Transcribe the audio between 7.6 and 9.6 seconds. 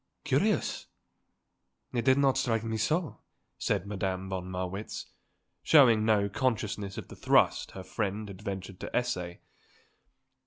her friend had ventured to essay.